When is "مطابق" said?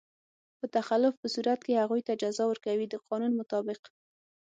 3.39-3.81